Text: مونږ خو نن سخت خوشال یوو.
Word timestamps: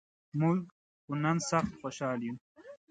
مونږ 0.39 0.59
خو 1.03 1.11
نن 1.23 1.37
سخت 1.49 1.71
خوشال 1.79 2.19
یوو. 2.27 2.37